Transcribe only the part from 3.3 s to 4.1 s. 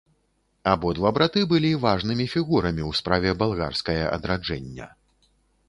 балгарскае